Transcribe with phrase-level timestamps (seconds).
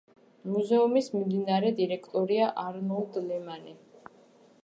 [0.53, 3.79] მუზეუმის მიმდინარე დირექტორია არნოლდ ლემანი.